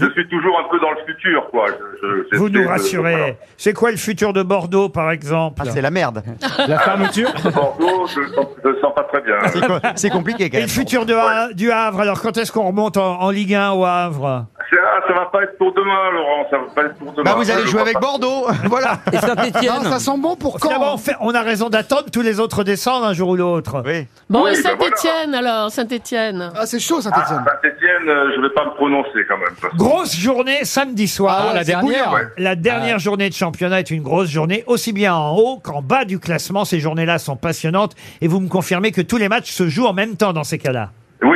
je 0.00 0.10
suis 0.12 0.28
toujours 0.28 0.58
un 0.58 0.68
peu 0.70 0.78
dans 0.80 0.90
le 0.90 0.96
futur, 1.06 1.48
quoi. 1.50 1.66
Je, 1.68 1.72
je- 1.72 2.36
Vous 2.36 2.46
j'essaie 2.48 2.52
nous 2.58 2.62
de- 2.62 2.66
rassurez. 2.66 3.16
voilà. 3.16 3.32
C'est 3.56 3.72
quoi 3.72 3.90
le 3.90 3.96
futur 3.96 4.32
de 4.32 4.42
Bordeaux, 4.42 4.88
par 4.88 5.10
exemple 5.10 5.62
Ah, 5.64 5.70
c'est 5.70 5.82
la 5.82 5.90
merde. 5.90 6.22
La 6.68 6.78
fermeture. 6.78 7.30
Bordeaux, 7.54 8.06
je, 8.06 8.20
le 8.20 8.28
sens- 8.28 8.46
je 8.64 8.68
le 8.68 8.78
sens 8.80 8.92
pas 8.94 9.04
très 9.04 9.20
bien. 9.22 9.34
C'est 9.46 9.66
co- 9.66 9.88
C'est 9.96 10.10
compliqué 10.10 10.50
quand 10.50 10.56
Et 10.56 10.60
même. 10.60 10.68
le 10.68 10.72
futur 10.72 11.06
de 11.06 11.14
Ha- 11.14 11.52
du 11.52 11.70
Havre, 11.70 12.00
alors 12.00 12.20
quand 12.22 12.36
est-ce 12.36 12.50
qu'on 12.52 12.66
remonte 12.66 12.96
en, 12.96 13.20
en 13.20 13.30
Ligue 13.30 13.54
1 13.54 13.72
au 13.72 13.84
Havre? 13.84 14.46
Ah, 14.84 15.00
ça 15.06 15.12
va 15.14 15.26
pas 15.26 15.42
être 15.42 15.56
pour 15.58 15.72
demain, 15.74 16.10
Laurent. 16.12 16.46
Ça 16.50 16.58
va 16.58 16.64
pas 16.74 16.82
être 16.88 16.96
pour 16.96 17.12
demain. 17.12 17.22
Bah 17.24 17.34
vous 17.36 17.50
allez 17.50 17.62
Je 17.62 17.66
jouer 17.68 17.80
avec 17.80 17.94
pas. 17.94 18.00
Bordeaux, 18.00 18.46
voilà. 18.64 18.98
Et 19.12 19.16
Saint-Etienne 19.18 19.82
Non, 19.84 19.90
ça 19.90 19.98
sent 19.98 20.18
bon 20.18 20.36
pour 20.36 20.58
Finalement, 20.60 20.86
quand 20.86 20.94
on, 20.94 20.98
fait- 20.98 21.16
on 21.20 21.34
a 21.34 21.42
raison 21.42 21.68
d'attendre 21.68 22.04
que 22.06 22.10
tous 22.10 22.22
les 22.22 22.40
autres 22.40 22.64
descendent 22.64 23.04
un 23.04 23.12
jour 23.12 23.30
ou 23.30 23.36
l'autre. 23.36 23.82
Oui. 23.86 24.06
Bon, 24.28 24.44
Oui, 24.44 24.50
et 24.50 24.62
ben 24.62 24.74
voilà. 24.78 24.96
Saint-Étienne 24.96 25.34
alors, 25.34 25.70
Saint-Étienne. 25.70 26.52
Ah, 26.56 26.66
c'est 26.66 26.80
chaud, 26.80 26.96
Ah, 26.98 27.02
Saint-Etienne. 27.02 27.44
Saint-Etienne, 27.46 28.08
euh, 28.08 28.32
je 28.36 28.40
vais 28.42 28.50
pas 28.50 28.64
me 28.64 28.74
prononcer 28.74 29.24
quand 29.28 29.38
même. 29.38 29.54
parce 29.60 29.72
que- 29.72 29.78
Grosse 29.78 30.16
journée 30.16 30.64
samedi 30.64 31.08
soir. 31.08 31.48
Ah, 31.50 31.54
la 31.54 31.64
dernière. 31.64 32.12
Ouais. 32.12 32.22
La 32.38 32.54
dernière 32.56 32.98
journée 32.98 33.28
de 33.28 33.34
championnat 33.34 33.80
est 33.80 33.90
une 33.90 34.02
grosse 34.02 34.28
journée, 34.28 34.64
aussi 34.66 34.92
bien 34.92 35.14
en 35.14 35.36
haut 35.36 35.58
qu'en 35.62 35.82
bas 35.82 36.04
du 36.04 36.18
classement. 36.18 36.64
Ces 36.64 36.80
journées-là 36.80 37.18
sont 37.18 37.36
passionnantes. 37.36 37.94
Et 38.20 38.28
vous 38.28 38.40
me 38.40 38.48
confirmez 38.48 38.92
que 38.92 39.00
tous 39.00 39.16
les 39.16 39.28
matchs 39.28 39.50
se 39.52 39.68
jouent 39.68 39.86
en 39.86 39.92
même 39.92 40.16
temps 40.16 40.32
dans 40.32 40.44
ces 40.44 40.58
cas-là. 40.58 40.90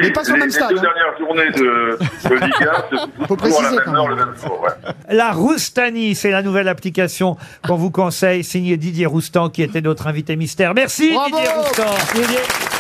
Mais 0.07 0.13
pas 0.13 0.25
sur 0.25 0.35
le 0.35 0.41
les, 0.41 0.47
même 0.47 0.49
les 0.49 0.55
stade, 0.55 0.71
deux 0.71 0.79
hein. 0.79 0.83
dernières 0.83 1.19
journées 1.19 1.51
de, 1.51 1.99
de 2.29 2.35
Ligue 2.35 2.55
1, 2.61 2.99
c'est 3.19 3.27
Faut 3.27 3.37
toujours 3.37 3.59
à 3.59 3.63
préciser, 3.63 3.77
la 3.77 3.83
quand 3.83 3.91
même 3.93 4.01
heure, 4.01 4.09
le 4.09 4.17
même 4.17 4.35
jour. 4.43 4.61
Ouais. 4.63 4.93
La 5.09 5.33
Roustanie, 5.33 6.15
c'est 6.15 6.31
la 6.31 6.43
nouvelle 6.43 6.69
application 6.69 7.37
qu'on 7.67 7.77
vous 7.77 7.91
conseille, 7.91 8.45
signée 8.45 8.77
Didier 8.77 9.07
Roustan, 9.07 9.51
qui 9.51 9.63
était 9.63 9.81
notre 9.81 10.07
invité 10.07 10.37
mystère. 10.37 10.75
Merci 10.75 11.13
Bravo 11.13 11.37
Didier 11.37 11.53
Roustan. 11.53 12.74